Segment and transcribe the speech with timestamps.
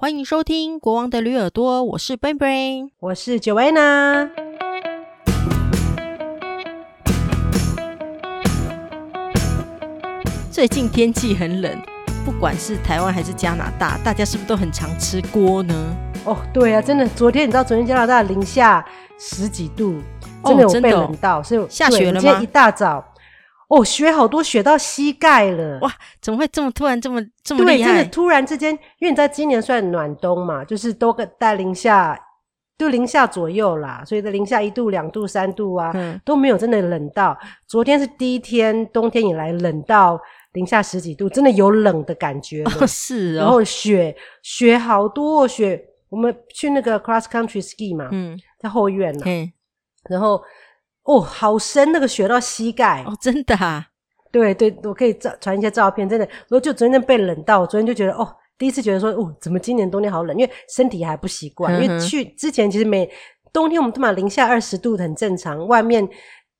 [0.00, 4.30] 欢迎收听《国王的驴耳朵》，我是 Brain Brain，我是 Joanna。
[10.50, 11.78] 最近天气很冷，
[12.24, 15.74] 不管是台湾还是加拿大，大家是不是都很常吃锅呢？
[16.24, 18.82] 哦，对啊，真的，昨天你知道，昨天加拿大零下
[19.18, 20.00] 十几度，
[20.42, 22.20] 真的有被冷到，是、哦、下雪了吗？
[22.20, 23.04] 今天一大早。
[23.70, 25.78] 哦，雪好多，雪到膝盖了！
[25.78, 27.88] 哇，怎么会这么突然，这么这么厉害？
[27.90, 32.18] 对，真的突然之间，因为你在今年算暖冬嘛，就是都在零下，
[32.76, 37.38] 就零下左右啦，所以在零下一度、两度、三度啊，嗯，都没有真的冷到。
[37.68, 40.20] 昨天是第一天冬天以来冷到
[40.54, 42.64] 零下十几度，真的有冷的感觉。
[42.64, 43.38] 哦，是哦。
[43.38, 49.52] 然后雪雪好多雪，我们去那个 cross country ski 嘛，嗯，在后院呢，嗯，
[50.08, 50.42] 然后。
[51.04, 53.02] 哦，好深，那个雪到膝盖。
[53.04, 53.86] 哦，真的啊，
[54.30, 58.28] 对对，我可以照传一些照片，真的，我就昨天被冷到，我昨天就觉得哦，
[58.58, 63.10] 第一次觉得说哦，怎么今年冬天好冷，因为身体还不习惯，嗯、因为去之前其实每
[63.52, 66.06] 冬天我们都嘛零下二十度很正常，外面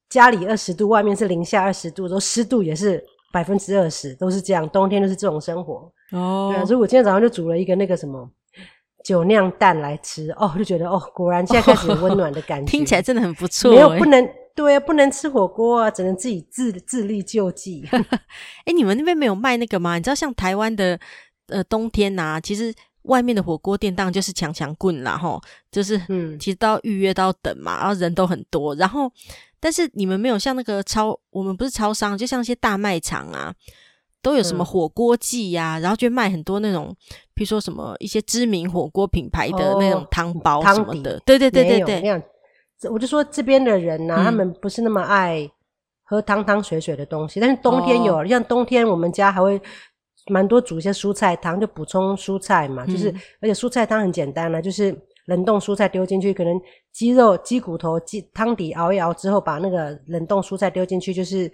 [0.08, 5.92] 家里二十度，外面是零下二十度，都湿度也是百分之二十，都是这样，冬天就是这种生活。
[6.12, 6.50] 哦。
[6.52, 8.28] 对啊，所以我今天早上就煮了一个那个什么。
[9.04, 13.70] 酒酿蛋来吃哦，就觉得哦，果然现在开始有温暖的感觉，哦， 听起来真的很不错。
[13.70, 17.86] 没有不能对啊，不能吃火锅啊，只能自己自自力救济。
[17.92, 18.00] 哎、
[18.66, 19.96] 欸，你们那边没有卖那个吗？
[19.96, 20.98] 你知道像台湾的
[21.46, 25.40] 呃冬天呐、啊，其实外面的火锅店当然就是强强棍啦吼，
[25.70, 29.10] 就是嗯，其实都要预约都要等嘛，然后人都很多，然后
[29.58, 33.54] 但是你们没有像那个超，我们不是超商，就像一些大卖场啊。
[34.22, 36.94] 都有什么火锅季呀、啊嗯，然后就卖很多那种，
[37.40, 41.18] 比如说什么一些知名火锅品牌的那种汤包什么的。
[41.24, 42.22] 对对对对对，那样。
[42.90, 45.50] 我就说这边的人呢、啊嗯，他们不是那么爱
[46.04, 49.58] 喝汤汤水水的东西，但是冬天有，哦、像冬天我们家还会
[50.26, 52.84] 蛮多煮一些蔬菜汤，就补充蔬菜嘛。
[52.86, 53.08] 嗯、就是
[53.40, 56.60] 而且蔬菜汤很简单啦、啊，就是冷冻蔬菜丢进去，可能
[56.92, 61.50] 鸡肉、鸡骨头、鸡汤底熬一熬之后，把那个冷冻蔬菜丢进去，就是。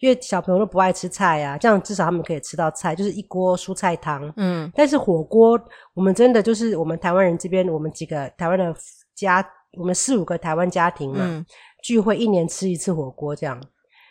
[0.00, 4.32] 因为小朋友都不爱吃菜啊，这样至少他们可以吃到菜，就是一锅蔬菜汤。
[4.36, 5.58] 嗯，但是火锅，
[5.94, 8.74] 我们真的就是我们台湾人这边，我们几个台湾的
[9.14, 9.44] 家，
[9.78, 11.44] 我们四五个台湾家庭嘛、嗯，
[11.82, 13.58] 聚会一年吃一次火锅这样。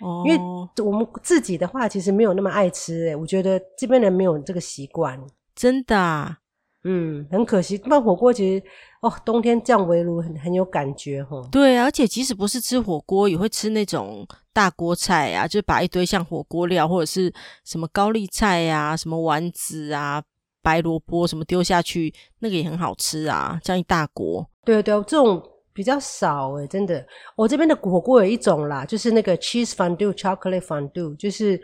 [0.01, 0.39] 哦，因为
[0.83, 5.19] 我们自己的话，其实没有那么爱吃、欸，诶我觉得这边人没有这个习惯，
[5.53, 6.39] 真的、啊。
[6.87, 8.63] 嗯，很可惜，那火锅其实
[9.01, 11.41] 哦，冬天这样围炉很很有感觉哈。
[11.51, 14.23] 对，啊而且即使不是吃火锅，也会吃那种
[14.53, 20.21] 大锅菜啊，就是把一堆像火锅料或者是什么高丽菜啊、什么丸子啊、
[20.61, 24.47] 白萝卜什么丢下去，那个也很好吃啊，这样一大锅。
[24.63, 25.41] 对对，这种
[25.73, 27.03] 比较少诶，真的。
[27.35, 31.59] 我这边的火锅有一种啦，就是那个 cheese fondue、chocolate fondue，就是。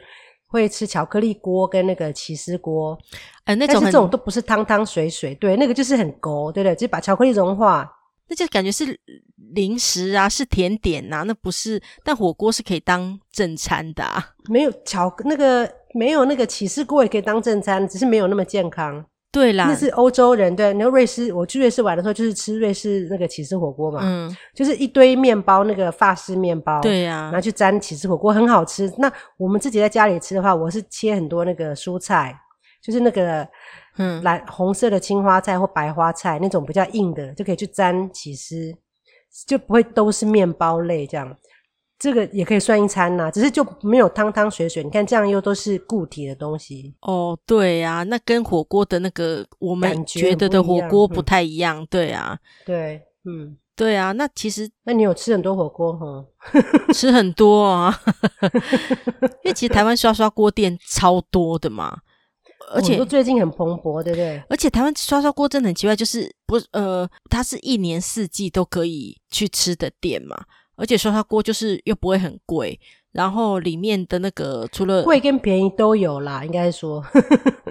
[0.51, 2.97] 会吃巧克力锅跟那个起司锅，
[3.45, 6.75] 呃，那种这种都不是汤汤水水，对，那个就是很勾，对不对？
[6.75, 7.89] 就把巧克力融化，
[8.27, 8.99] 那就感觉是
[9.53, 11.81] 零食啊，是甜点呐、啊，那不是。
[12.03, 19.05] 但火锅是可以当正餐的、啊，没有巧那个没有那个起司锅也可以当正餐，只是没有那么健康。
[19.31, 20.73] 对啦，那是欧洲人对。
[20.73, 28.91] 然后瑞士，我去瑞士玩的时候就是吃瑞士那个起司火锅嘛，嗯，就是一堆面包，那个法式面包，对呀、啊，然后去沾起司火锅，很好吃。
[28.97, 32.37] 那我们自己在家里吃的话，我是切很多那个蔬菜，
[32.83, 33.47] 就是那个
[33.97, 38.73] 嗯蓝红色的青花菜或白花菜那种比较硬的，就可以去沾起司，
[39.47, 41.37] 就不会都是面包类这样。
[42.01, 44.83] 这个也可以算一餐呐、啊，只是就没有汤汤水水。
[44.83, 47.37] 你看这样又都是固体的东西哦。
[47.45, 51.85] 对呀、啊，那跟火锅的那个我们觉得的火锅不太一样。
[51.91, 54.13] 对啊，对，嗯，对啊。
[54.13, 56.25] 那其实，那你有吃很多火锅哈？
[56.91, 57.95] 吃很多啊，
[59.45, 61.99] 因为其实台湾刷刷锅店超多的嘛，
[62.73, 64.41] 而且、哦、最近很蓬勃，对不对？
[64.49, 70.35] 而且台湾刷刷锅真的很奇怪，就是不呃，它是一年四季都可以去吃的店嘛。
[70.81, 72.77] 而且刷刷锅就是又不会很贵，
[73.11, 77.03] 然后里面的那个除了贵跟便宜都有啦，应该说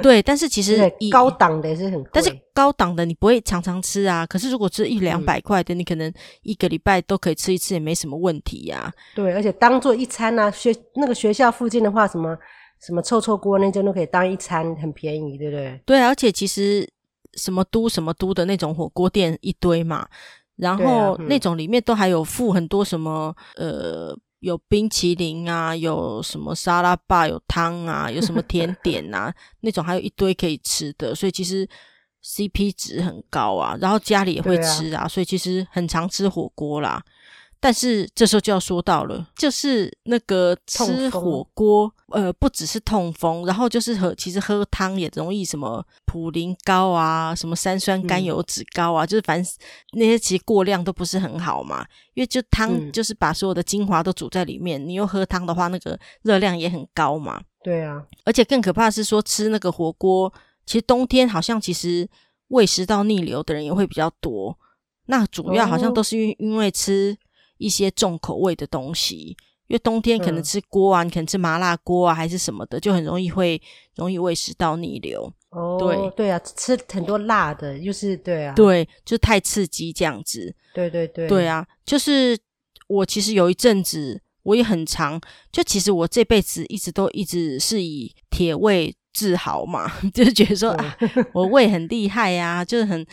[0.01, 0.23] 对。
[0.23, 0.79] 但是其 实
[1.11, 4.25] 高档的也是很贵，但是高档的你不会常常吃啊。
[4.25, 6.13] 可是如果吃一两百块的，你可能
[6.43, 8.95] 一个礼拜都可以吃一次，也没什么问题呀、啊。
[9.17, 12.39] 对，而且当做一餐啊，学那个学校附近的话，什么
[12.81, 15.81] 什么臭臭锅那种都可以当一餐，很便宜，对不对？
[15.85, 16.89] 对，而且其实
[17.35, 20.07] 什么都什么都的那种火锅店一堆嘛。
[20.61, 31.69] 然后、那种里面都还有附很多什么，呃，有冰淇淋啊，有什么沙拉吧，有汤啊，有什么 甜点啊，那种还有一堆可以吃的，所以其实
[32.23, 33.77] CP 值很高啊。
[33.81, 37.03] 然后家里也会吃啊，啊所以其实很常吃火锅啦。
[37.63, 49.55] 但是这时候就要说到了，就是那个吃火锅，呃，不只是痛风，然后就是喝，其实喝汤也容易什么普林高啊，什么三酸甘油脂高啊，嗯、就是反正
[49.93, 51.85] 那些其实过量都不是很好嘛。
[52.15, 57.43] 因为就汤就是把所有的精华都煮在里面，嗯、你又喝汤的话，那个热量也很高嘛。
[57.63, 60.33] 对啊，而且更可怕的是说吃那个火锅，
[60.65, 62.09] 其实冬天好像其实
[62.49, 64.59] 胃食道逆流的人也会比较多。
[65.09, 67.19] 那主要好像都是因因为吃。
[67.61, 69.37] 一些重口味的东西，
[69.69, 73.61] 因为冬天可能吃锅啊，嗯、你可能吃麻辣锅啊，还是什么的，就很容易会
[73.95, 75.33] 容易胃食道逆流。
[75.51, 80.55] 哦，对对啊，吃很多辣的，就是对啊，对，就太刺激这样子。
[80.73, 82.39] 对对对，对啊，就是
[82.89, 85.21] 我其实有一阵子我也很长，
[85.53, 90.97] 就其实我这辈子一直都一直是以铁胃自豪嘛， 就是觉得说啊，
[91.35, 93.05] 我胃很厉害呀、啊，就是很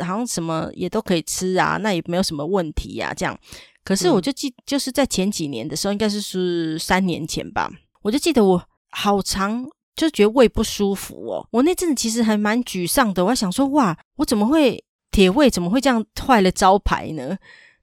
[0.00, 3.36] 好像什么也都可以吃啊，那也没有什么问题呀、啊，这样。
[3.84, 7.70] 可是我就记，就是在前几年的时候，应该是是三年前吧，
[8.02, 11.46] 我就记得我好长就觉得胃不舒服哦。
[11.50, 15.50] 我那阵子其实还蛮沮丧的，我还想说，哇，我怎么会铁胃？
[15.50, 17.36] 怎么会这样坏了招牌呢？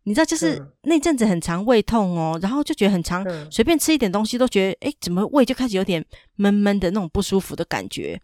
[0.04, 6.04] 你知道，就是那阵子很长胃痛哦，然后就觉得很常，随便吃一点东西都觉得，哎，怎么胃就开始有点
[6.36, 8.20] 闷闷的那种不舒服的感觉。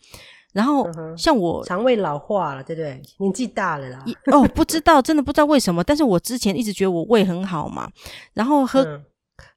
[0.55, 3.01] 然后像我肠胃老化了，对不对？
[3.17, 4.05] 年纪大了啦。
[4.31, 5.83] 哦，不知道，真的不知道为什么。
[5.83, 7.91] 但是我之前一直觉得我胃很好嘛，
[8.33, 9.03] 然后喝、嗯、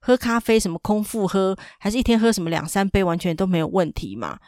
[0.01, 4.41] 喝咖啡什么空腹喝，还是一天喝什么两三杯，完全都没有问题嘛。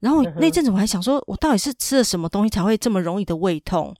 [0.00, 3.94] 然后那阵子我还想说，我到底是吃了什么东西才会这么容易的胃痛？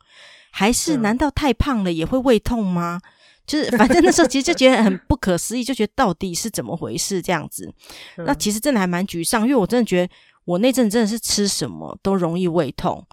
[0.52, 3.00] 还是难道太胖了也会胃痛吗？
[3.46, 7.72] 就是反正那时候其实就觉得很不可思议，就觉得到底是怎么回事这样子。
[8.18, 10.12] 那其实真的还蛮沮丧，因为我真的觉得。
[10.44, 13.05] 我那阵真的是吃什么都容易胃痛，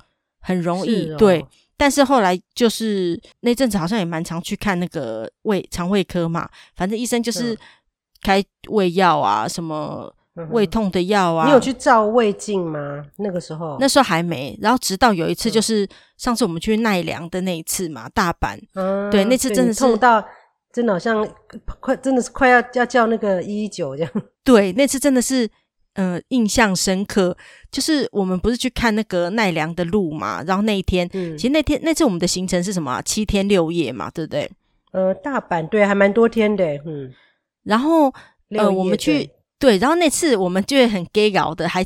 [0.42, 1.46] 很容易、哦、对。
[1.78, 7.58] 但是后来就是那阵子好像也蛮常去看那个胃肠胃科嘛，反正医生就是
[8.22, 10.14] 开胃药啊，什么
[10.52, 11.48] 胃痛的药啊。
[11.48, 13.04] 你有去照胃镜吗？
[13.18, 13.78] 那个时候？
[13.80, 14.56] 那时候还没。
[14.62, 18.60] 然后直到有一次，就是上次我们去奈良的那一次嘛，大阪。
[18.76, 20.24] 嗯，对，那次真的是痛到
[20.72, 21.28] 真的好像
[21.80, 24.12] 快，真的是快要要叫那个一一九这样。
[24.44, 25.50] 对，那次真的是。
[25.94, 27.36] 嗯、呃，印象深刻，
[27.72, 33.02] 就是我们不是去看那个奈良的鹿嘛，然后那一天，嗯、其实那天那次我们的行程是什么啊？
[33.02, 34.50] 七天六夜嘛，对不对？
[34.92, 37.14] 呃，大阪对，还蛮多天的，嗯。
[37.64, 38.14] 然后
[38.50, 39.30] 呃，我们去
[39.60, 41.86] 对，然后那次我们就很 gay 搞的，还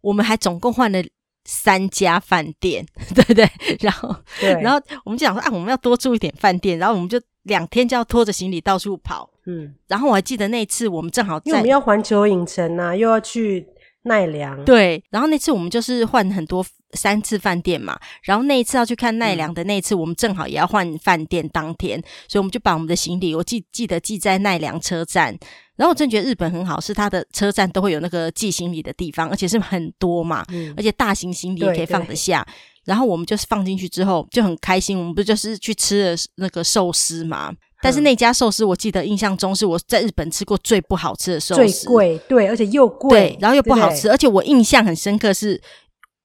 [0.00, 1.02] 我们还总共换了
[1.44, 3.48] 三家饭店， 对不对？
[3.80, 4.14] 然后，
[4.62, 9.28] 然后我们就想说啊，我们要多住一点饭店，然后我们就两天就要拖着行李到处跑。
[9.46, 13.66] 嗯，然后我还记得那次我们正好在，因为我们要环球影城啊，又要去
[14.02, 14.64] 奈良。
[14.64, 25.36] 对，然后那次我们就是换很多三次饭店嘛，然后那一次要去看奈良的那一次，我们正好也要换饭店当天，嗯、所以我们就把我们的行李，我记记得寄在奈良车站。
[25.76, 32.46] 然后我真觉得日本很好，是它的车站都会有那个寄行李的地方，而且是很多嘛，嗯、而且大型行李也可以放得下。
[32.86, 37.52] 然后我们就是放进去之后就很开心，我们不就是去吃了那个寿司嘛？
[37.82, 45.60] 但是那家寿司，我记得印象中是我在日本吃过最不好吃的寿司，最贵，对，而且又贵，对，然后又不好吃，对而且我印象很深刻是，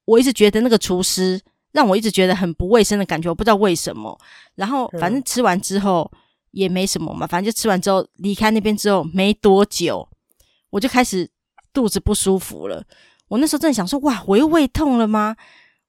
[0.06, 1.40] 我一直觉得那个厨师
[1.74, 4.18] 让我一直觉得很不卫生的感觉，我不知道为什么。
[4.56, 6.10] 然后反正吃完之后
[6.52, 10.08] 也没什么嘛，反正就吃完之后离开那边之后没多久，
[10.70, 11.30] 我就开始
[11.74, 12.84] 肚子不舒服了。
[13.28, 15.36] 我那时候真的想说，哇，我又胃痛了吗？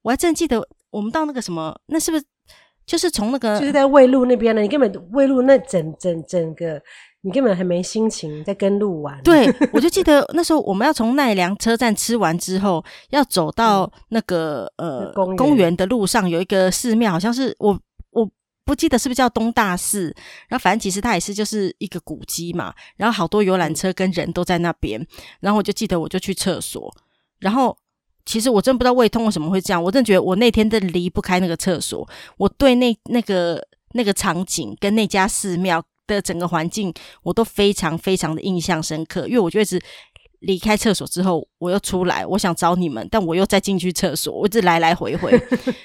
[0.03, 2.25] 我还真记得我们到那个什么，那是不是？
[2.93, 6.79] 就是从那个，就是在卫路那边呢，你根本卫路那整整整个，
[7.23, 9.19] 你根本还没心情在跟路玩。
[9.23, 17.81] 对，我就记得那时候我们要从奈良车站吃完之后，要走到那个、嗯、呃公公园的路上，有一个寺庙，好像是我
[18.11, 18.29] 我
[18.67, 20.15] 不记得是不是叫东大寺，
[20.49, 25.03] 然后反正其实它也是就是一个古迹嘛，然后好多游览车跟人都在那边，
[25.41, 26.95] 然后我就记得我就去厕所，
[27.39, 27.75] 然后。
[28.25, 33.61] 其实我真不知道胃痛为什么会这样，我真的觉得我那天真的离不开那个厕所，我对那那个
[33.95, 39.27] 那个场景跟那家寺庙的整个环境，我都非常非常的印象深刻。
[39.27, 39.81] 因为我就一直
[40.41, 45.33] 离开厕所之后，我又出来，我想找你们，但我又再进去厕所，我一直来来回回，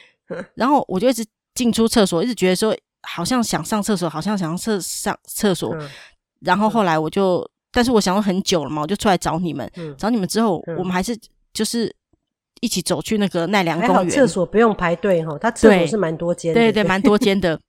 [0.56, 1.26] 然后我就一直
[1.56, 5.76] 进出厕所，一直觉得说好像想上厕所，好像想上厕上厕所，
[6.42, 11.18] 然后后来我就，但是我想了很久了嘛，我就出来找你们，找你们之后，我们还是
[11.52, 11.94] 就是。
[12.62, 17.60] 一起走去那个奈良公园，厕所不用排队哈，它厕所是蛮多间的，对对， 蛮多间的。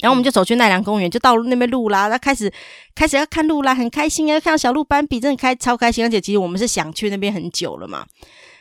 [0.00, 2.52] 然后我们就走去奈良公园，就到那边路啦，然后开始
[2.94, 6.04] 开始要看路啦，很开心啊，看到小鹿斑比，真的开超开心。
[6.04, 8.04] 而且其实我们是想去那边很久了嘛。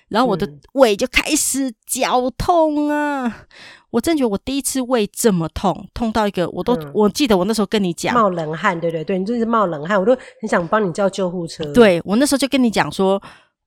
[0.07, 3.47] 然后我的胃就开始绞痛啊，
[3.89, 11.65] 我真觉得我第一次胃这么痛，痛到一个我都、嗯、我记得我那时候跟你讲冒冷汗，对对对，你就是冒冷汗，我都很想帮你叫救护车。
[11.73, 13.21] 对，我那时候就跟你讲说，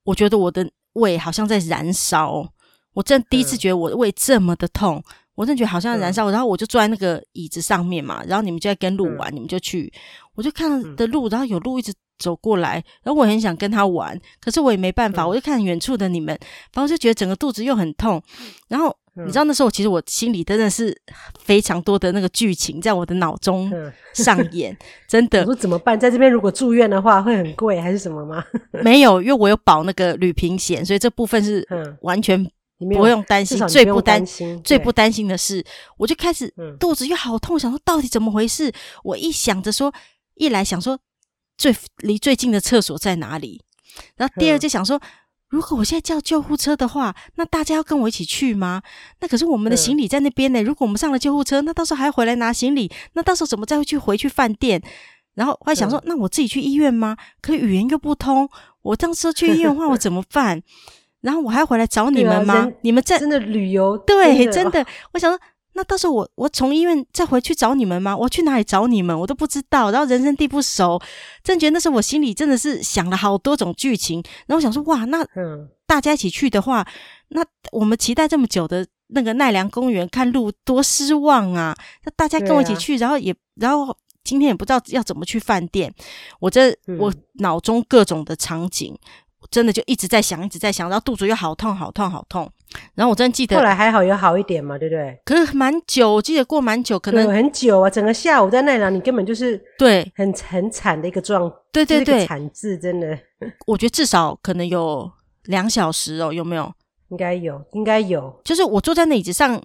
[0.04, 0.64] 我觉得我的
[0.98, 2.46] 胃好像在燃烧，
[2.92, 5.02] 我真第一次觉得我的胃这么的痛，嗯、
[5.34, 6.32] 我真觉得好像在燃烧、嗯。
[6.32, 9.92] 然后我就坐在那个椅子上面嘛，然后你们就在跟鹿玩、嗯，你们就去，
[10.34, 16.38] 我就看的鹿，然后有鹿一直走过来，然后我很想跟他玩，可是我也没办法，嗯、我就看远处的你们，
[16.74, 18.22] 然后就觉得整个肚子又很痛，
[18.68, 18.96] 然后。
[19.26, 20.96] 你知道那时候，其实我心里真的是
[21.40, 23.72] 非常多的那个剧情在我的脑中
[24.14, 24.76] 上演，
[25.08, 25.40] 真的。
[25.40, 25.98] 我说怎么办？
[25.98, 28.44] 在这边如果住院的话会很贵还是什么吗？
[28.82, 31.66] 没有，因为我有保那个旅平险，所以这部分是
[32.02, 32.42] 完全
[32.78, 33.58] 不用担心。
[33.66, 35.64] 最不担心、最不担心的是，
[35.96, 38.72] 我就开始肚子又好痛，想说到底怎么回事？
[39.02, 39.92] 我一想着说，
[40.34, 40.98] 一来想说
[41.56, 43.62] 最离最近的厕所在哪里，
[44.16, 45.00] 然后第二就想说。
[45.48, 48.82] 如果我现在叫救护车的话，那大家要跟我一起去吗？
[49.20, 50.62] 那可是我们的行李在那边呢。
[50.62, 54.82] 如果我们上了救护车，那到时候还要回来拿行李，那到时候怎么再去回去饭店？
[55.34, 57.16] 然后我还想说，那我自己去医院吗？
[57.40, 58.48] 可语言又不通，
[58.82, 60.62] 我当时去医院的话，我怎么办？
[61.22, 62.54] 然后我还要回来找你们吗？
[62.54, 63.96] 啊、你们在真的旅游？
[63.98, 65.40] 对，真的，我想说。
[65.78, 68.16] 那到时候我我从医院再回去找你们吗？
[68.16, 69.16] 我去哪里找你们？
[69.16, 69.92] 我都不知道。
[69.92, 71.00] 然后人生地不熟，
[71.44, 74.20] 真觉得那时候我心里真的是想了好多种剧情。
[74.48, 75.24] 然后我想说，哇，那
[75.86, 76.84] 大家一起去的话，
[77.28, 81.76] 那我们期待这么久的那个奈良公园看鹿，多失望啊！
[82.04, 85.94] 那大家跟我一起去，然后也然后今天也不知道要怎么去饭店。
[86.40, 88.98] 我这我脑中各种的场景。
[89.52, 92.50] 真的就一直在想，一直在想，然后肚子又好痛，好痛，好痛。
[92.94, 95.18] 然后我真的记得，后来还好，有好一点嘛，对不对？
[95.24, 97.88] 可是蛮久，我记得过蛮久，可能很久啊。
[97.88, 103.18] 整个下午在奈良，你根本就是对很很惨的一个状，对对对，惨字真的。
[103.66, 105.10] 我觉得至少可能有
[105.44, 106.72] 两小时哦，有没有？
[107.08, 108.40] 应该有，应该有。
[108.44, 109.62] 就是我坐在那椅子上很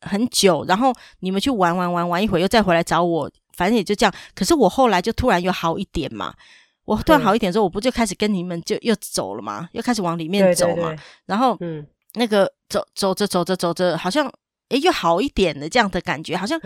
[0.00, 4.14] 很久，然后你们去玩玩玩玩一会，又再回来找我，反正也就这样。
[4.34, 6.32] 可是我后来就突然又好一点嘛。
[6.86, 10.74] 我突然好一点之后，我不就开始跟你们就又走了嘛，又开始往里面走嘛。
[10.74, 11.84] 对对对，然后，嗯，
[12.16, 14.26] 那个走走着走着走着，好像
[14.70, 16.60] 诶又好一点的这样的感觉，好像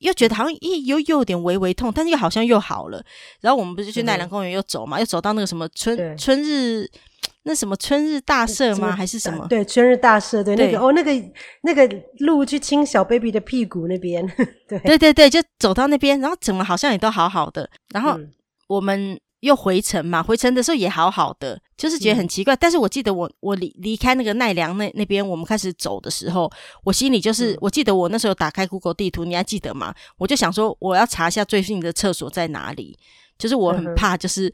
[0.00, 3.02] 又觉得好像咦又又有点微微痛，但是又好像又好了。
[3.40, 6.86] 然后我们不是去奈良公园又走嘛，又走到那个什么春春日
[7.44, 8.90] 那什么春日大社吗？
[8.94, 9.46] 还是什么？
[9.48, 11.12] 对，春日大社，对，对那个哦那个
[11.62, 14.26] 那个路去亲小 baby 的屁股那边，
[14.68, 18.18] 对对对对，就走到那边，然后怎么好像也都好好的，然后
[18.66, 19.18] 我们。
[19.46, 22.54] 嗯又回程嘛，回程的时候也好好的，就是觉得很奇怪。
[22.54, 26.50] 嗯、但是我记得我我离离开那个奈良那那边，我们开始走的时候，
[26.82, 29.94] 我心里就是，嗯、我记得我那时候打开 Google 地图，你还记得吗？
[30.18, 32.98] 我就想说，我要查一下最近的厕所在哪里。
[33.38, 34.52] 就是我很怕，就是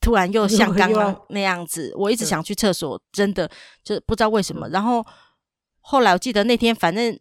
[0.00, 3.50] 突然又像刚刚那样子，嗯，我一直想去厕所，真的
[3.84, 4.68] 就不知道为什么。
[4.70, 5.04] 然后
[5.80, 7.18] 后来我记得那天反正。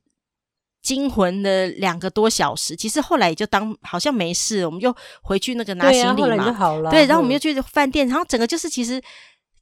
[0.81, 6.27] 惊魂了两个多小时，其实后来也就当好像没事，我们就回去那个拿行李嘛。
[6.27, 6.89] 对，就好了。
[6.89, 9.01] 对，然后我们又去饭店，然后整个就是其实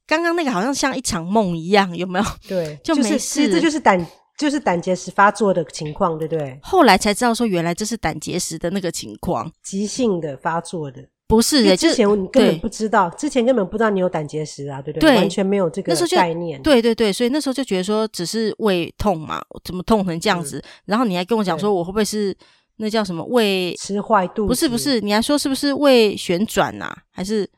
[0.06, 2.24] 刚刚那个好像像一场梦一样，有没有？
[2.48, 3.46] 对， 就没事。
[3.46, 4.06] 就是、这就是胆，
[4.38, 6.58] 就是胆结石发作的情况，对不对？
[6.62, 11.02] 后来才知道说，原来这是胆结石的那个情况，急性的发作的。
[11.30, 15.10] 不是的，之前你根本不知道，之前根本不知道你有胆结石啊，对不对？
[15.12, 16.60] 对，完全没有这个概念。
[16.60, 20.58] 对对对，所以那时候就觉得说，只是胃痛嘛，怎么痛成这样子？
[20.58, 22.36] 嗯、然后你还跟我讲说，我会不会是
[22.76, 24.48] 那叫什么胃吃坏肚子？
[24.48, 26.96] 不是不是，你还说是不是胃旋转呐、啊？
[27.12, 27.48] 还是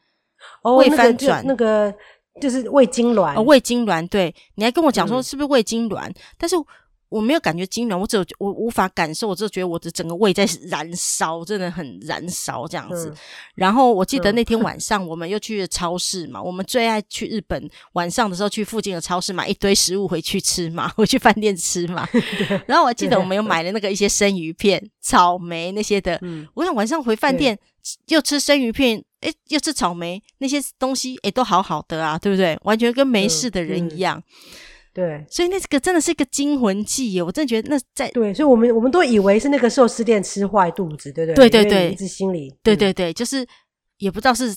[0.76, 1.40] 胃翻转？
[1.40, 1.94] 哦那个、那个
[2.40, 3.34] 就是胃痉挛。
[3.36, 4.06] 哦，胃痉挛。
[4.08, 6.14] 对，你还跟我讲说是不是胃痉挛、嗯？
[6.38, 6.56] 但是。
[7.12, 13.16] 我没有感觉痉挛，我只有我无法感受，我只有觉得我的整个胃在燃烧，真的很燃烧这样子、嗯。
[13.54, 22.08] 然后我记得那天晚上我们又去了超市嘛，嗯、我们最爱去日本晚上的时候去附近的超市买一堆食物回去吃嘛，回去饭店吃嘛。
[22.66, 26.18] 然后我还记得我们又买了那个一些生鱼片、草莓那些的。
[26.22, 27.58] 嗯，我想晚上回饭店
[28.08, 32.58] 又吃生鱼片，诶，又吃草莓那些东西，诶，都好好的啊，对不对？
[32.62, 34.18] 完全跟没事的人一样。
[34.18, 37.22] 嗯嗯对，所以那个真的是一个惊魂记耶！
[37.22, 41.48] 我真的觉得那在对，所以我们我们都以为是那个寿司店吃坏肚子，对不对？
[41.48, 43.46] 对对对，一直心里对对对，就是
[43.96, 44.54] 也不知道是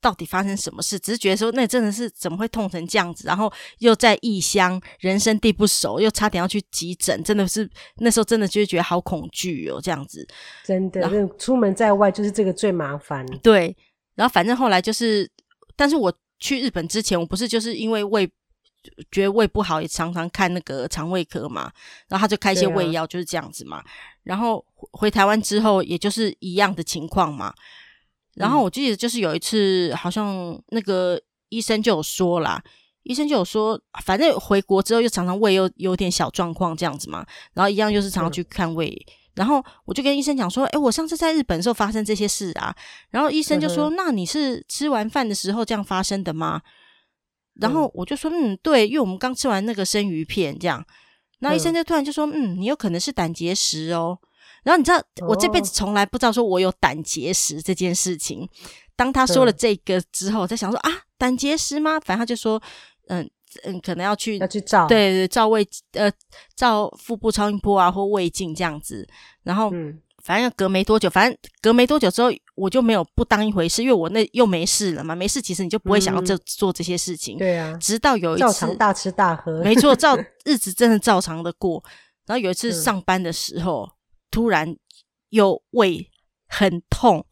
[0.00, 10.24] 到底发生什么事，只是觉得说那真的是怎么会痛成这样子，然后又在异乡，人生地不熟，又差点要去急诊，真的是那时候真的就觉得好恐惧哦，这样子
[10.64, 13.26] 真的，出门在外就是这个最麻烦。
[13.42, 13.76] 对，
[14.14, 15.28] 然后反正后来就是，
[15.74, 18.30] 但是我去日本之前，我不是就是因为胃。
[19.10, 21.72] 觉得胃不好，也常常看那个肠胃科嘛，
[22.08, 23.78] 然后他就开一些胃药，就是这样子嘛。
[23.78, 23.84] 啊、
[24.24, 27.52] 然后回台湾之后，也就是一样的情况嘛。
[28.34, 32.62] 然后我记得就是有一次，好像那个医生就有说啦，
[33.04, 42.74] 医生就有说，反正回国之后又常常胃又有点小状况这样子嘛，然后一样又是常常去看胃，嗯、然后我就跟医生讲说，哎，我上次在日本的时候发生这些事啊，
[43.10, 46.60] 然后医生就说，嗯、那你是吃完饭的时候这样发生的吗？
[47.60, 50.84] 然后我就说，嗯，对，因为我们刚吃完那个生鱼片这样，
[51.40, 54.18] 然后医生就突然就说，嗯，你有可能是胆结石哦。
[54.62, 58.48] 然后你知道，我这辈子从来不知道说我有胆结石这件事情。
[58.96, 62.00] 当他说了这个之后，我在想说啊，胆结石吗？
[62.00, 62.62] 反正他就说。
[63.08, 63.28] 嗯
[63.62, 66.10] 嗯，可能要去要去照，对对，照胃呃，
[66.56, 69.06] 照腹部超音波啊，或胃镜这样子。
[69.44, 77.36] 然后，嗯，反正隔没多久，反正隔没多久之后，我就没有不当一回事，因为我那又没事了嘛，没事，其实你就不会想要这、嗯、做这些事情。
[77.36, 80.16] 对啊，直到有一次，照常大吃大喝，没错，照
[80.46, 81.84] 日子真的照常的过。
[82.26, 83.92] 然后有一次上班的时候，嗯、
[84.30, 84.74] 突然
[85.28, 86.10] 又胃
[86.48, 87.26] 很痛，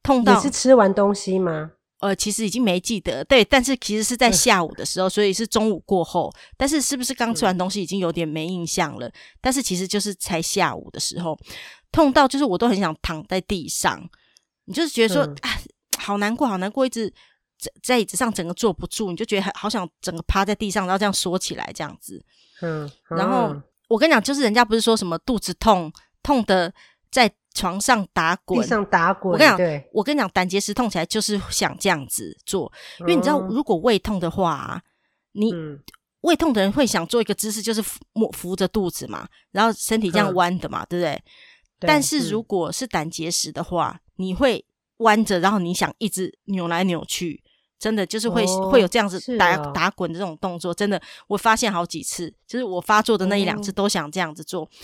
[0.00, 1.72] 痛到你是吃完东西吗？
[2.00, 6.32] 呃，其实已经没记得，对，但是其实是在下午的时候，嗯、所以是中午过后。
[6.56, 9.08] 但是是不是刚吃完东西已经有点没印象了？
[9.08, 11.36] 嗯、但是其实就是才下午的时候，
[11.90, 14.08] 痛到就是我都很想躺在地上，
[14.66, 15.58] 你就是觉得说、嗯、啊，
[15.98, 17.12] 好难过，好难过，一直
[17.58, 22.24] 在在椅子上整个坐不住，你就觉得好想整个趴在地上，然后这样缩起来这样子。
[22.60, 26.72] 嗯，然后、嗯、我跟你讲，就是人家不是说什么肚子痛痛的
[27.10, 27.28] 在。
[27.58, 29.32] 床上打滚，地上打滚。
[29.32, 34.82] 我跟你讲，对我跟你讲，胆结石痛起来就是想这样子做，因为你知道，如果胃痛的话、啊，
[35.32, 35.80] 你、嗯、
[36.20, 37.98] 胃痛的人会想做一个姿势，就是扶
[38.32, 41.22] 扶着肚子嘛，然后身体这样弯的嘛，嗯、对不对？
[41.80, 44.64] 对，但是如果是胆结石的话，嗯、你会
[44.98, 47.42] 弯着，然后你想一直扭来扭去，
[47.78, 50.72] 真的就是会、哦、会有这样子打、哦、打滚的这种动作。
[50.72, 54.64] 真的，我发现好几次，就是我发作的那一两次都想这样子做。
[54.64, 54.78] 嗯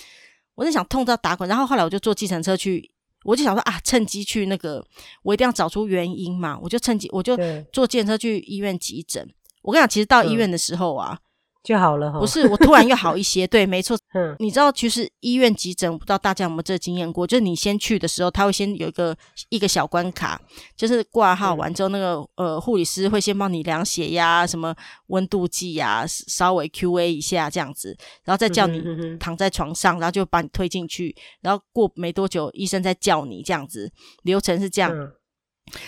[0.54, 2.90] 我在想痛到打滚，然后后来我就坐计程车去，
[3.25, 4.84] 我就想说啊，趁机去那个，
[5.23, 7.37] 我一定要找出原因嘛，我就趁机我就
[7.73, 9.28] 坐计程车去医院急诊。
[9.62, 11.18] 我跟你讲，其实到医院的时候啊。
[11.20, 11.25] 嗯
[11.64, 17.26] 就好了哈，不是我突然又好一些，对，没错，嗯，你知道，其实医院急诊，不知道大家有没有这个经验过？
[17.26, 19.16] 就是你先去的时候，他会先有一个
[19.49, 20.38] 一个小关卡，
[20.76, 24.75] 就是挂号完之后，那个呃护理师会先帮你量血压、什么
[25.06, 28.83] 温度计啊，稍微 QA 一下这样子，然后再叫你
[29.18, 33.90] 躺在床上，然后就把你推进去，然后过没多久，医生再叫你这样子，
[34.25, 34.92] 流程是这样。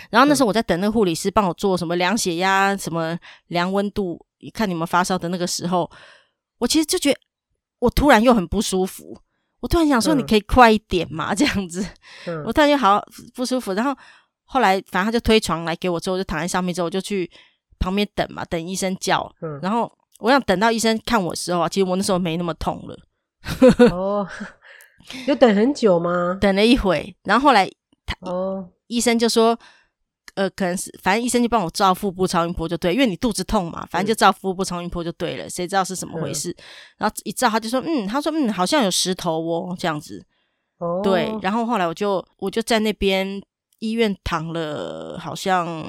[0.09, 3.15] 然后那时候我在等那个护理师帮我做什么量血压、什么
[3.49, 4.19] 量温度。
[4.39, 5.89] 一看你们发烧的那个时候，
[6.59, 7.19] 我其实就觉得
[7.79, 9.17] 我突然又很不舒服，
[9.59, 11.85] 我突然想说你可以快一点嘛，嗯、这样子，
[12.25, 13.73] 嗯、我突然就好不舒服。
[13.73, 13.95] 然后
[14.45, 17.29] 后来反正他就推床来给我之后，就躺在上面之后，我就去
[17.79, 19.31] 旁边等嘛，等医生叫。
[19.41, 22.97] 嗯、然后我想等到医生看我的时候啊，其实我那时候没那么痛了。
[23.91, 24.27] 哦，
[25.27, 26.37] 有等很久吗？
[26.39, 27.69] 等了一会，然后后来
[28.05, 29.57] 他哦，医生就说。
[30.37, 36.51] 呃，可能是反正医生就帮我照腹部超音波就对，因为你肚子痛嘛，反正就照腹部超音波就对了，谁知道是怎么回事？
[36.51, 36.63] 嗯、
[36.99, 40.23] 然后一照他就说，嗯，他说，嗯，好像有石头哦，这样子。
[40.77, 41.01] 哦。
[41.03, 43.41] 对，然后后来我就我就在那边
[43.79, 45.83] 医院躺了好像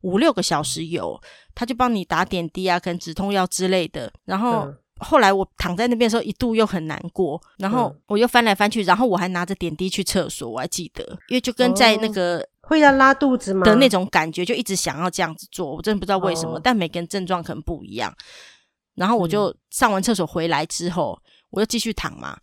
[0.00, 1.20] 五六个小时有，
[1.54, 4.12] 他就帮你打点滴啊，可能止痛药之类的。
[4.24, 12.44] 然后、嗯、后来我躺在那边的时候，一度又很难过，然后我又翻来翻去，然后我还拿着点滴去厕所，我还记得，因为就跟在那个。
[12.68, 13.64] 哦会要拉肚子吗？
[13.64, 16.52] 的那种感觉，就一直想要这样子做，我真的不知道为什么。
[16.52, 16.60] Oh.
[16.62, 18.14] 但每个人症状可能不一样。
[18.94, 22.36] 然后我就上完厕所回来之后，嗯、我就继续躺嘛，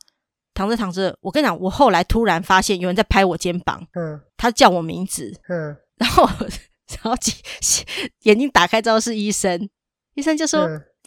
[0.54, 6.28] 躺着躺着，我跟你讲，我后来突然发现有人在拍我肩膀，嗯，他叫我名字，嗯，然后
[7.04, 7.14] 然后
[8.24, 9.70] 眼睛打开之后是医生，
[10.16, 10.62] 医生就说：“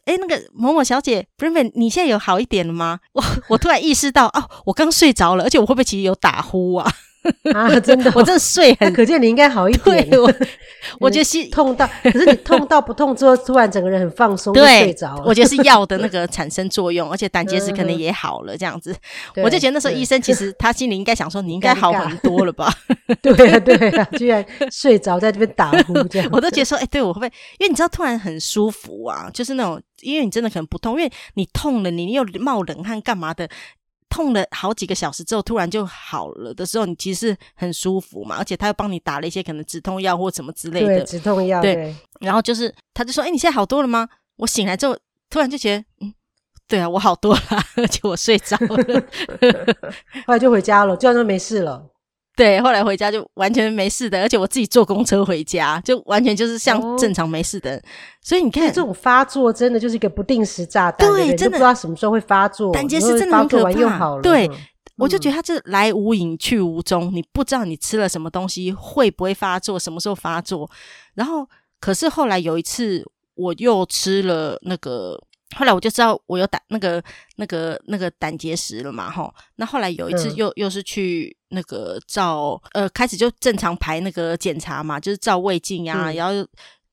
[0.04, 6.92] 哎、嗯，那个某某小姐，不是不是，你现在有好一点了吗？” 我我突然意识到，哦，我刚睡着了，而且我会不会其实有打呼啊？
[7.54, 10.08] 啊，真的，我真的睡很，可见你应该好一点。
[10.08, 10.32] 对，我
[11.00, 15.22] 我觉得是痛到，可是你痛到不痛之后，突然整个人很放松，对，睡着了。
[15.24, 18.94] 我觉得是药的那个产生作用，而且胆结石可能也好了，这样子。
[19.42, 22.72] 我就觉得那时候医生其实他心里应该想说，你应该好很多了吧？
[23.22, 27.26] 对啊，对啊，居然睡着在这边打呼，这样我都觉得说，哎，对我会不会？
[27.58, 33.48] 因为你知道，突然很舒服啊，就是那种，因为你真的可能不痛，因为你痛了，你又冒冷汗干嘛的。
[34.08, 41.04] 痛了好几个小时之后，突然就好了的时候，你其实很舒服嘛，而且他又帮你打了一些可能止痛药或什么之类的。
[41.04, 41.60] 止痛药。
[41.60, 41.74] 对。
[41.74, 44.96] 对，然后就是，他就说：“哎，你现在好多了吗？”我醒来之后，
[45.30, 46.14] 突然就觉得，嗯，
[46.66, 47.40] 对啊，我好多了，
[47.76, 49.02] 而且我睡着了。
[50.26, 51.86] 后来就回家了，就算没事了。
[52.38, 57.76] 对，后来回家就完全没事的，而且我自己坐公车回家，就完全就是像正常没事的。
[57.76, 57.82] 哦、
[58.22, 62.72] 所以你看，这种发作真的就是一个不定时炸弹，对，真的不知道什么时候会发作。
[62.72, 64.20] 胆结石真的很可怕。
[64.22, 64.54] 对，嗯、
[64.98, 70.70] 我就觉得它这来无影去无踪，你不知道你吃了什么东西会不会发作，什么时候发作。
[71.14, 71.44] 然后，
[71.80, 75.20] 可是后来有一次，我又吃了那个。
[75.56, 77.02] 后来我就知道我有胆那个
[77.36, 79.34] 那个那个胆结石了嘛，吼。
[79.56, 86.46] 那后来有一次又、嗯、又是去那个照呃，开始就正常排那个检查嘛，就是照胃镜呀、啊，嗯、然后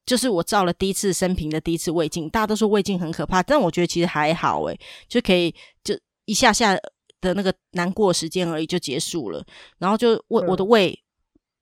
[0.05, 5.93] 就是我照了第一次生平的第一次胃镜，大家都说胃镜很可怕，但我觉得其实还好诶，就可以就
[6.25, 6.73] 一下下
[7.19, 9.43] 的那个难过时间而已就结束了，
[9.79, 10.97] 然后就胃、嗯、我的胃。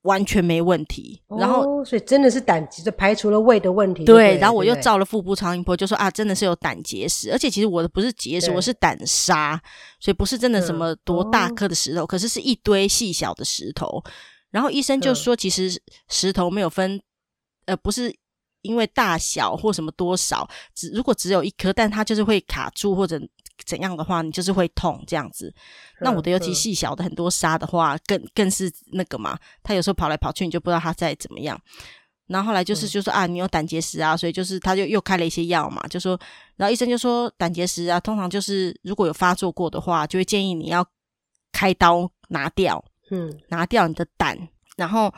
[0.03, 4.03] 完全没问题，然后、哦、所以真的是胆结石排除了胃的问题。
[4.03, 9.61] 对，对，然后我又照了腹部超音波，就说啊，真的是有胆结石，而且其实我的不是结石，我是胆沙，
[9.99, 14.03] 所以不是真的什么多大颗的石头，可是是一堆细小的石头。
[14.51, 17.01] 然后医生就说，其实石头没有分，
[17.65, 18.13] 呃，不是
[18.61, 23.19] 因为大小或什么多少，只如果只有一颗，但它就是会卡住或者。
[23.65, 25.53] 怎样的话，你就是会痛这样子。
[26.01, 29.37] 那我的尤其细小的很多沙的话，更更是那个嘛。
[29.61, 31.59] 他有时候跑来跑去，你就不知道他在怎么样。
[32.27, 36.19] 然后后来就是就说啊，你有胆结石啊，所以就是他就又开了一些药嘛，就说，
[36.55, 40.85] 然后医生就说胆结石啊，通常就是如果有发作过的话，就会建议你要
[41.51, 44.37] 开刀拿掉，嗯，拿掉你的胆。
[44.77, 45.13] 然后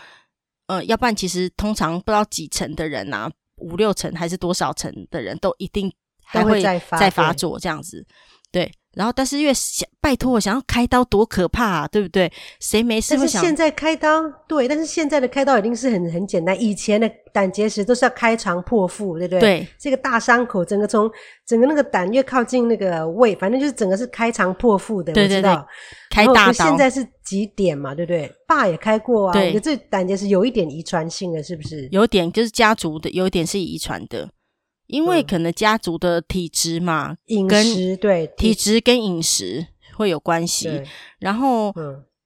[0.66, 5.94] 呃，要不然其实通常不知道几成的人啊，五六成还是多少成的人都一定。
[6.26, 8.06] 还会再发作这样子，
[8.52, 12.32] 对，然后但是因为想拜托我想要开刀多可怕啊，对不对？
[12.60, 13.42] 谁没事会想？
[13.44, 16.60] 现在开刀，对，但是现在的开刀一定是很很简单。
[16.62, 19.40] 以前的胆结石都是要开肠破腹，对不对？
[19.40, 21.10] 对，这个大伤口，整个从
[21.46, 25.12] 整个那个胆越靠近那个胃，反正就是整个是开肠破腹的。
[25.14, 25.52] 对对对，
[26.10, 26.54] 开大刀。
[26.54, 27.94] 现在是几点嘛？
[27.94, 28.32] 对不对？
[28.48, 29.34] 爸也开过啊。
[29.34, 31.88] 对，这胆结石有一点遗传性的，是不是？
[31.92, 34.30] 有点就是家族的，有一点是遗传的。
[34.96, 40.82] 因为可能家族的体质嘛，饮食对体质跟饮食会有关系。
[41.20, 41.74] 然后，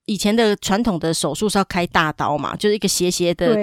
[0.05, 3.57] 以前的传统的手术是要开大刀嘛，就是一个斜斜的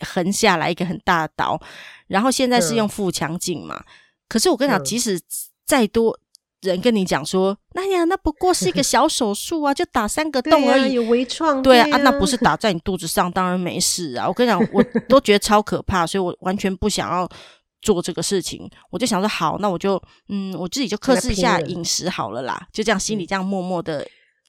[0.00, 1.60] 横下来一个很大的刀。
[2.08, 3.80] 然后现在是用腹腔镜嘛。
[4.28, 5.20] 可是我跟你讲，即使
[5.64, 6.18] 再多
[6.62, 11.62] 人跟你讲说，那呀，那不过是一个小手术啊，就打三个 洞而已，有微创。
[11.62, 14.26] 对啊，那不是打在你肚子上，当然没事啊。
[14.26, 17.28] 我跟你讲，我都觉得超可怕，所以我完全不想要。
[17.82, 24.06] 做这个事情，我就想说好，那我就嗯，我自己就克制一下饮食好了啦，就这样心里这样默默的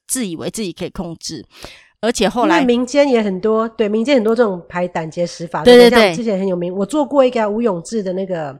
[0.08, 1.46] 自以为自己可以控制，
[2.02, 8.60] 而且后来民间也很多，对民间很多这种排胆结石法，对对对，之前很有名，我做过一个吴永志的那个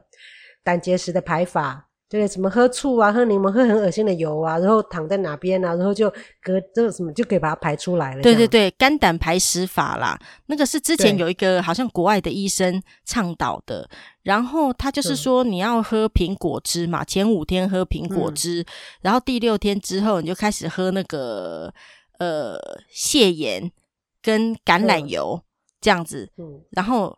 [0.64, 1.88] 胆结石的排法。
[2.12, 6.10] 对，什么喝醋啊，喝柠檬，喝很恶心的油啊，然后躺在哪边啊，然后就
[6.42, 8.20] 隔这个什么就可以把它排出来了。
[8.20, 13.88] 对对对，肝胆排石法啦，那个是之前有一个好像国外的医生倡导的，
[14.24, 18.66] 然后他就是说你要喝苹果汁嘛，前五天喝苹果汁，嗯、
[19.00, 21.72] 然后第六天之后你就开始喝那个
[22.18, 22.58] 呃
[22.90, 23.72] 蟹盐
[24.20, 25.44] 跟橄榄油、嗯、
[25.80, 27.16] 这样子，嗯，然后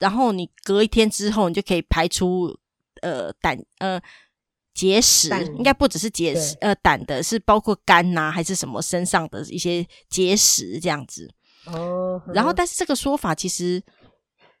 [0.00, 2.58] 然后你隔一天之后你就可以排出。
[3.02, 4.00] 呃，胆呃
[4.74, 11.32] 结石应该不只是结石，呃胆的是包括肝呐、啊，还是什么身上的一些结石这样子。
[11.64, 12.22] 哦。
[12.34, 13.82] 然后，但是这个说法其实，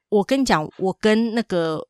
[0.08, 1.86] 我跟你讲，我跟那个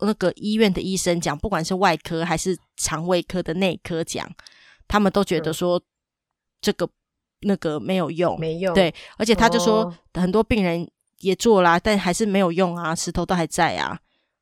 [0.00, 4.26] 那个医院的医生讲，不管是外科还是肠胃科的内科讲，
[4.88, 5.82] 他们都觉得说
[6.62, 6.88] 这个
[7.40, 8.74] 那个没有用，没用。
[8.74, 14.00] 对，而且他就说、哦、很多病人也做啦，但还是没有用啊，石头都还在啊。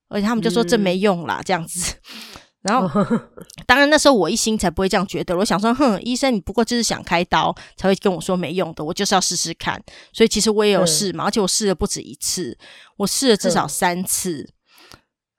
[0.08, 1.94] 而且他们就说这没用啦，嗯、这样子。
[2.62, 3.00] 然后，
[3.66, 5.36] 当然那时候我一心才不会这样觉得。
[5.36, 9.80] 我想说，哼，医生你不过就是想开刀才会跟我说没用的，我就是要试试看。
[10.12, 12.58] 所以其实我也有试嘛，嗯、而且我试了不止一次，
[12.96, 14.50] 我试了至少三次。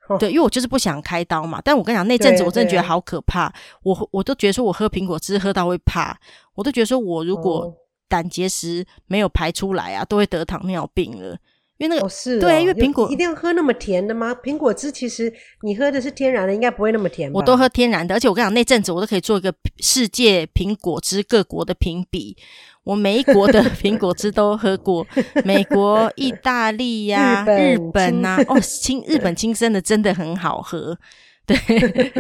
[0.10, 1.62] 嗯、对，因为我就是不想开刀嘛。
[1.64, 3.54] 但我跟你讲，那阵子我真的觉得好可怕。
[3.84, 6.18] 我我都觉得说我喝苹果汁喝到会怕，
[6.56, 7.72] 我都觉得说我如果
[8.08, 11.38] 胆结石没有排出来啊，都会得糖尿病了。
[11.80, 14.36] 因为那个、哦是哦、对，因为苹果一定要喝那么甜的吗？
[14.44, 17.40] 苹果汁其实你喝的是天然的，应该不会那么甜吧？
[17.40, 22.36] 我都喝天然的，而且我跟你讲，那阵子我都可以做一个世界苹果汁各国的评比，
[22.84, 25.08] 我每一国的 苹果汁都喝过，
[25.46, 30.98] 美国、意大利呀、啊、日本呐、啊，哦，亲日本亲生的真的很好喝，
[31.46, 31.58] 对。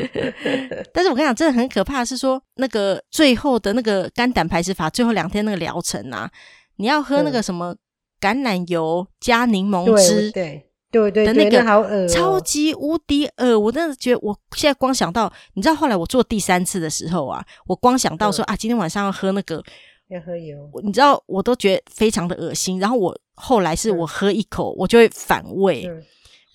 [0.93, 6.31] 但是我跟你讲，真的很可怕是说那个最后的那个肝胆排石法，最后两天那个疗程啊，
[6.77, 7.75] 你要喝那个什么？
[8.19, 13.59] 橄榄油加柠檬汁，对对对，的那个好恶，超级无敌恶！
[13.59, 19.63] 我真的觉得，我现在光想到，你知道后来我做第三次的时候啊，我光想到说啊，今天晚上要喝那个，
[20.09, 22.79] 要喝油，你知道，我都觉得非常的恶心。
[22.79, 25.87] 然后我后来是我喝一口，我就会反胃，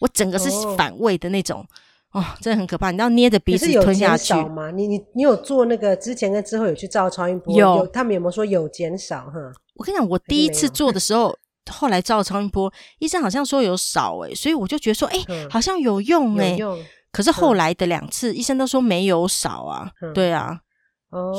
[0.00, 1.64] 我整个是反胃的那种，
[2.10, 2.90] 哦，真的很可怕。
[2.90, 4.72] 你知道捏着鼻子吞下去吗？
[4.72, 7.56] 你你你有做那个之前跟之后有去照超音波？
[7.56, 9.26] 有，他们有没有说有减少？
[9.26, 11.32] 哈，我跟你讲，我第一次做的时候。
[11.70, 16.86] 后来照超音波，医生好像说有少诶、欸，所以我就觉得说，诶、欸，好像有用诶、欸。
[17.10, 20.60] 可是后来的两次，医生都说没有少啊，对啊，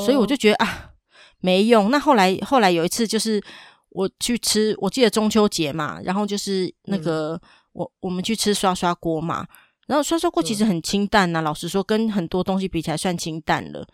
[0.04, 0.90] 所以我就觉得啊，
[1.40, 1.90] 没用。
[1.90, 3.42] 那后来后来有一次，就是
[3.90, 7.38] 我去吃，我记得中秋节嘛，然后就是那个
[7.72, 9.46] 我我们去吃刷刷锅嘛，
[9.86, 13.86] 然后刷刷锅其实很清淡呐、啊，老实说，跟很多东西比起来算清淡了。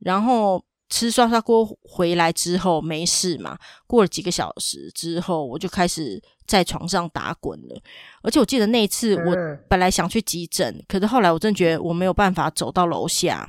[0.00, 6.22] 然后吃涮涮锅回来之后没事嘛，过了几个小时之后，我就开始。
[6.44, 7.80] 在床上打滚了，
[8.20, 9.34] 而且我记得那一次，我
[9.68, 13.48] 本来想去急诊，嗯、可是后来我真的觉得我没有办法走到楼下，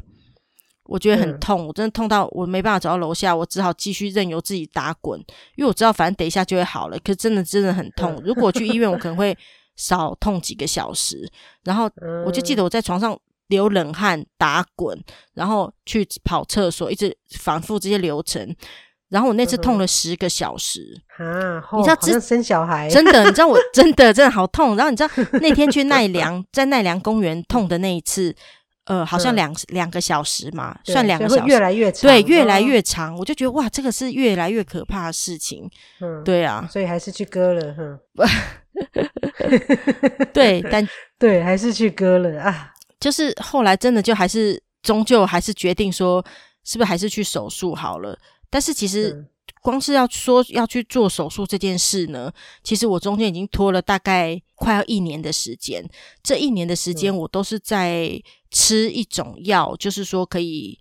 [0.86, 5.19] 我觉得很痛，嗯、我真的痛到我没办法走到楼下，我只好继续任由自己打滚，
[5.56, 6.97] 因为我知道反正等一下就会好了。
[6.99, 9.36] 可是真的真的很痛，嗯、如果去医院，我可能会
[9.75, 11.29] 少痛几个小时。
[11.63, 11.89] 然后
[12.25, 14.99] 我就记得我在床上流冷汗、打滚，
[15.34, 18.56] 然后去跑厕所，一直反复这些流程。
[19.10, 21.62] 然后我那次痛了十个小时啊！
[21.77, 24.75] 你知道，只生小孩真的，你知道我 真的真的好痛。
[24.75, 28.36] 然后你知道那天去奈良，在奈良公园 痛的那一次，
[28.86, 33.15] 呃，好像两两个小时嘛，算两个小时，越来越长，对，越来越长。
[33.15, 35.69] 我就觉得哇，这个是越来越可怕的事情。
[36.01, 37.99] 嗯，对啊，所以还是去割了，哼。
[40.34, 40.88] 对，但
[41.19, 42.73] 对，还是去割了啊。
[43.04, 46.26] 就是后来真的就还是终究还是决定说，
[46.63, 48.18] 是不是还是去手术好了。
[48.50, 49.28] 但是其实，
[49.62, 52.32] 光是要说要去做手术这件事呢，
[52.63, 55.86] 其实我中间已经拖了大概快要一年的时间。
[56.24, 58.10] 这一年的时间，我都是在
[58.50, 60.80] 吃一种药，就是说可以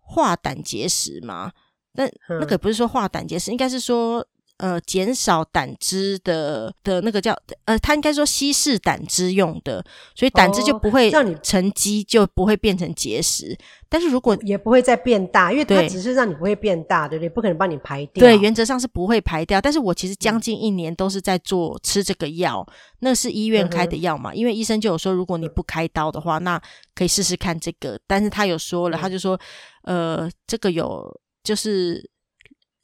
[0.00, 1.52] 化胆结石嘛。
[1.92, 4.26] 那那个不是说化胆结石，应该是说。
[4.62, 13.58] 呃，减少胆汁的的那个叫呃，他应该说稀释胆汁用的，所以胆汁就不会让你沉积，就不会变成结石。
[13.88, 17.28] 但是如果也不会再变大，因为它只是让你不会变大，对不对？
[17.28, 18.20] 不可能帮你排掉。
[18.20, 19.60] 对，原则上是不会排掉。
[19.60, 22.64] 但是我其实将近一年都是在做吃这个药，
[23.00, 26.62] 那是医院开的药嘛，因为医生就有说，如果你不开刀的话，那
[26.94, 27.98] 可以试试看这个。
[28.06, 29.36] 但是他有说了，他就说，
[29.82, 32.11] 呃，这个有就是。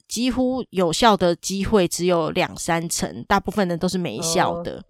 [0.09, 4.83] 几乎有效的机会只有两三成，大部分人都是没效的。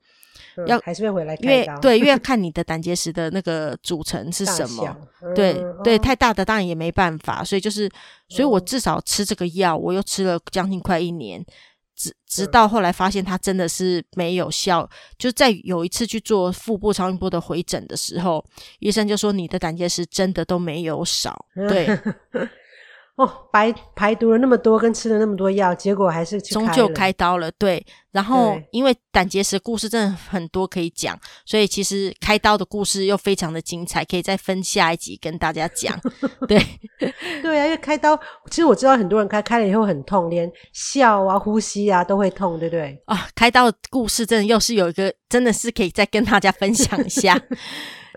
[0.55, 4.97] 哦、要还是会回来因为对，因为 看你的胆结石的那个组成是什么。
[5.21, 7.89] 嗯、对、哦、对，太大的当然也没办法，所以就是，
[8.29, 11.45] 所以我至少吃这个药，我又吃了将近快一年，
[11.95, 14.89] 直直到后来发现它真的是没有效。
[15.17, 18.43] 就在有一次去做腹部超音波的回诊的时候，
[18.79, 21.45] 医生就说你的胆结石真的都没有少。
[21.67, 21.88] 对。
[23.19, 27.51] 哦，白排毒了那么多，跟吃了那么多药，结果还是终究开刀了。
[27.60, 35.99] 对，然后因为胆结石故事真的很多可以讲，所以其实开刀的故事又非常的精彩，可以再分下一集跟大家讲。
[36.47, 36.58] 对，
[37.41, 38.15] 对啊，因为开刀，
[38.49, 42.97] 其实我知道很多人开开了以后很痛，连笑啊、呼吸啊都会痛，对不对？
[43.03, 47.38] 啊，开刀的故事真的又是有一个，真的是可以再跟大家分享一下。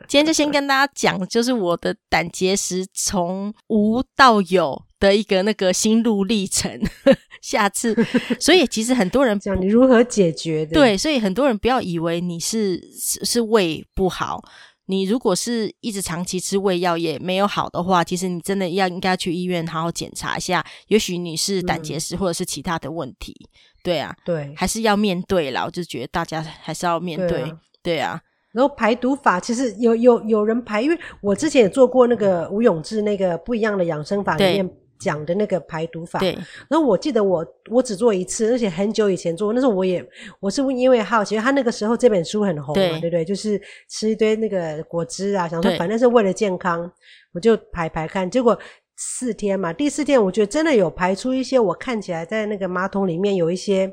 [0.09, 6.81] 今天就先跟大家讲，就是我的胆结石从无到有的一个那个心路历程。
[7.43, 7.93] 下次，
[8.39, 14.41] 所以其实很多人 讲你如何解决的，对，所以很多人不要以为你是是是胃不好，
[14.87, 23.35] 你如果是一直长期吃胃药也没有好的话，其实你真的要应该去医院好好检查一下，也许你是胆结石或者是其他的问题。
[23.43, 23.51] 嗯、
[23.83, 25.65] 对啊，对，还是要面对啦。
[25.65, 27.59] 我就觉得大家还是要面对，对啊。
[27.83, 34.71] 对啊然后排毒法其实有有有人排，因为我之前也做过那个吴永志那个不一样的养生法里面
[35.03, 36.19] 讲的那个排毒法。
[36.21, 36.33] 对。
[36.69, 40.05] 然后我记得我我只做一次，而且很久以前做，那时候我也
[40.41, 43.25] 我是因为好奇，他那个时候这本书很红嘛，对，对不对？
[43.25, 46.91] 就是吃一堆那个果汁啊，想说反正是为了健康，
[47.33, 48.31] 我就排排看。
[48.31, 48.57] 结果
[48.97, 53.93] 四天嘛，第四天我觉得真的有排出一些，我看起来在那个马桶里面有一些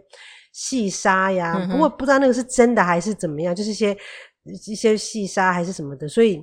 [0.53, 3.97] 细沙呀，嗯、不过不知道那个是真的还是怎么样，就是一些。
[4.67, 6.41] 一些细沙还是什么的，所以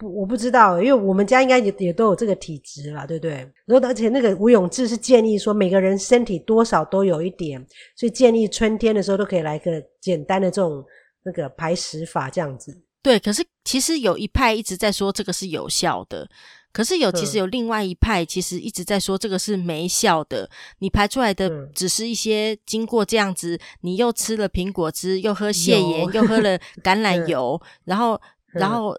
[0.00, 3.32] 不我不知道，因为我们家应该也也都有这个体质啦，对不对？
[3.66, 10.82] 然后而且那个吴永志是建议说，每个人身体多少都有一点，所以建议春天的时候都可以来个简单的这种
[11.22, 12.80] 那个排石法这样子。
[13.02, 16.26] 对，可是其实有一派一直在说这个是有效的。
[16.72, 20.48] 可是有，其实有另外一派，其实一直在说这个是没效的。
[20.78, 28.20] 你排出来的只是一些经过这样子，你又吃了苹果汁，又喝泻盐，又喝了橄榄 油，然后
[28.52, 28.96] 然后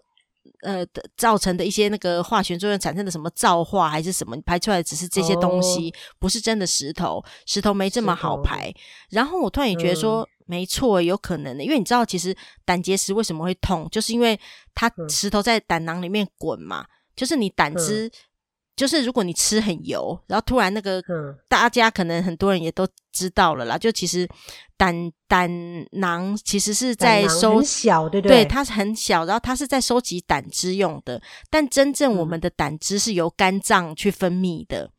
[0.62, 0.84] 呃
[1.16, 7.22] 造成的一些那个化学作用产生的什么皂化还是什么，你排出来只是这些东西，不是真的石头。
[7.46, 8.72] 石头没这么好排。
[9.10, 14.38] 然后我突然也觉得说，没错，有可能的，因为你知道，其实胆结石为什么会痛，就是因为
[14.74, 16.86] 它石头在胆囊里面滚嘛。
[17.14, 18.10] 就是你胆汁
[18.74, 21.02] 就是如果你吃很油，然后突然那个，
[21.48, 23.76] 大家可能很多人也都知道了啦。
[23.76, 24.26] 就其实
[24.76, 24.94] 胆
[25.28, 25.50] 胆
[25.92, 28.44] 囊其实是在收很小，对不对？
[28.44, 31.20] 对，它是很小，然后它是在收集胆汁用的。
[31.50, 34.90] 但真正我们的胆汁是由肝脏去分泌的。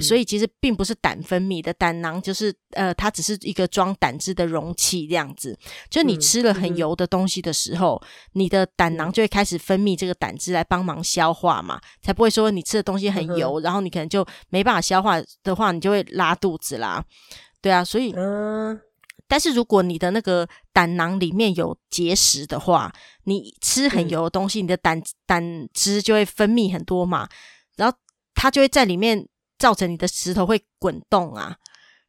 [0.00, 5.56] 所以其实并不是胆分泌的，胆囊就是呃，它只是一个装胆汁的容器这样子。
[5.90, 17.04] 就你吃了很油的东西的时候，嗯、你的胆囊就会开始分泌这个胆汁来帮忙消化嘛，才不会说你吃的东西很油，嗯、然后你可能就没办法消化的话，你就会拉肚子啦。
[17.60, 18.80] 对啊，所以嗯，
[19.28, 22.92] 但是如果你的那个胆囊里面有结石的话，
[23.24, 27.28] 你吃很油的东西，嗯、你的胆胆汁就会分泌很多嘛，
[27.76, 27.96] 然后
[28.34, 29.28] 它就会在里面。
[29.64, 31.56] 造成你的石头会滚动啊，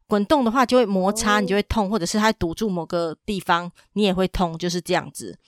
[0.08, 5.39] 滚动的话就会摩擦，你就会痛，哦、或者是它堵住某个地方，你也会痛，就是这样子。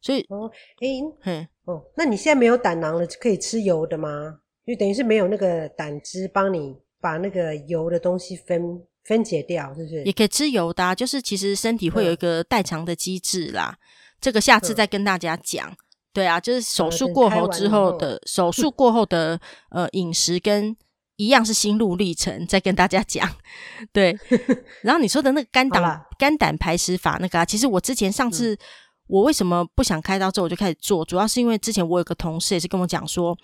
[0.00, 4.40] 所以哦，诶，嘿，哦，那你现在没有胆囊了，可以吃油的吗？
[4.66, 10.02] 就等于是没有那个胆汁帮你把那个油的东西分分解掉，是不是？
[10.02, 13.72] 也可以吃油的，啊，就是其实身体会有一个代偿的机制啦。
[13.72, 13.78] 嗯、
[14.20, 15.70] 这个下次再跟大家讲。
[15.70, 15.76] 嗯、
[16.12, 20.76] 对啊，就是手术过后之后的手术过后的呃饮食跟。
[21.24, 23.28] 一样是心路历程，再跟大家讲。
[23.92, 24.18] 对，
[24.82, 28.58] 然后你说的那个肝胆肝胆排石法那个啊，其实我之前上次、嗯、
[29.06, 33.36] 我为什么不想开刀之后我就开始做，主要是因为之前我有个同事也是跟我讲说，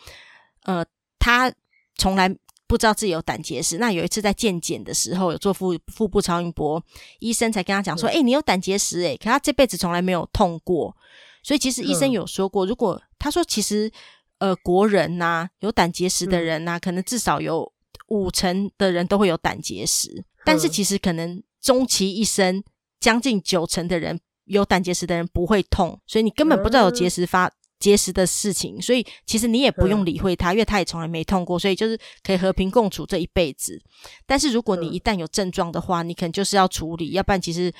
[0.64, 0.84] 呃，
[1.18, 1.52] 他
[1.96, 2.28] 从来
[2.66, 6.82] 不知道自己有胆结石，那有一次在健检的时候有做腹腹部超音波，
[7.20, 10.96] 医生才跟他讲说，哎、你有胆结石哎、欸，可他这辈子从来没有痛过，
[11.42, 13.92] 所以其实医生有说过，嗯、如果他说其实。
[14.38, 17.72] 呃，国人呐、啊，有胆结石的人呐、啊，嗯、可能至少有
[18.08, 20.10] 五成的人都会有胆结石。
[20.10, 22.62] 嗯、但是其实可能终其一生，
[23.00, 28.80] 将近九成的人有胆结石的人不会痛，所以你根本不知道有结石发、嗯、结石的事情。
[28.80, 33.80] 所以其实你也不用理会他，嗯、因为他也从来没痛过，所以就是可以和平共处这一辈子。
[34.24, 37.72] 但是如果你一旦有症状的话，你可能就是要处理，要不然其实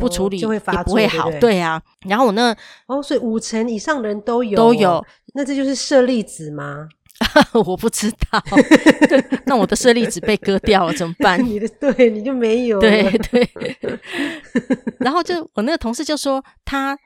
[0.00, 1.30] 不处理、哦、就会发也不会好。
[1.30, 5.04] 对，对，对啊，然后我那哦，所以五成以上的人都有都有。
[5.34, 6.88] 那这就是舍利子吗？
[7.52, 8.42] 我不知道。
[9.46, 11.38] 那我的舍利子被割掉了怎么办？
[11.44, 12.80] 你的对，你就没有。
[12.80, 13.48] 对对。
[14.98, 16.98] 然后就我那个同事就说他。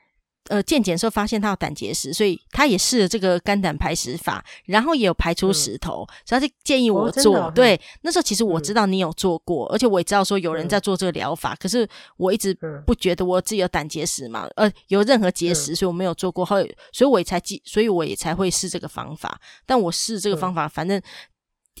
[0.49, 7.35] 呃，健检的时候发现他有胆结石，所以他也试了这个肝胆排石法，然后也有排出石头，嗯、所以他就建议我做。
[7.37, 12.55] 哦、对，那时候其实我知道你有做过，嗯、而且我也知道说有人在做这个疗法，嗯、可是我一直
[12.85, 16.45] 不觉得我自己有胆结石嘛，呃，有任何结石，所以我没有做过。
[16.45, 16.57] 后，
[16.91, 19.39] 所以我也才记，所以我也才会试这个方法。
[19.65, 21.01] 但我试这个方法，嗯、反正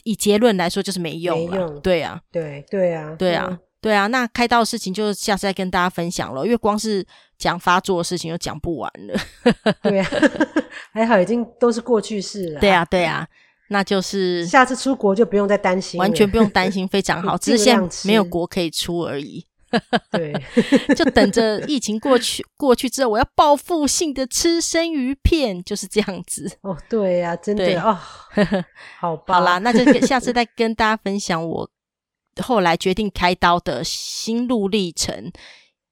[0.03, 1.51] 以结论来说就是没用了。
[1.51, 1.79] 没用。
[1.81, 3.59] 对啊，对对啊，对啊。
[3.85, 7.05] 对啊，那开刀的事情就下次再跟大家分享了，因为光是
[7.37, 9.19] 讲发作的事情又讲不完了。
[9.83, 10.09] 对啊，
[10.91, 12.59] 还好已经都是过去式了。
[12.59, 13.27] 对啊，对啊，
[13.69, 19.45] 那就是下次出国就不用再担心，完全不用担 心，非常好，只是现在没有国可以出而已。
[20.09, 20.33] 对，
[20.95, 26.57] 就等着疫情过去，过去之后我要报复性的吃生鱼片，就是这样子。
[26.61, 27.95] 哦，对呀，真的对哦，
[28.99, 31.69] 好吧，好啦，那就下次再跟大家分享我。
[32.41, 35.31] 后来决定开刀的心路历程，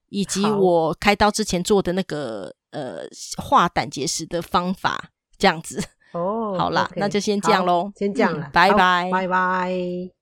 [0.09, 3.01] 以及我开刀之前做的那个呃
[3.37, 5.83] 化胆结石的方法，这样子。
[6.13, 10.11] 哦，好啦，okay, 那就先这样喽，先这样了，拜拜，拜拜。